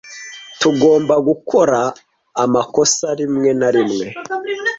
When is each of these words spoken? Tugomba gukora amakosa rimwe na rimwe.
Tugomba 0.61 1.15
gukora 1.27 1.79
amakosa 2.43 3.07
rimwe 3.19 3.49
na 3.59 3.69
rimwe. 3.75 4.05